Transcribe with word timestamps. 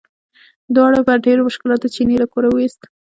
دواړو 0.75 0.99
په 1.07 1.13
ډېرو 1.25 1.41
مشکلاتو 1.49 1.91
چیني 1.95 2.15
له 2.21 2.27
کوره 2.33 2.47
وویست. 2.49 2.81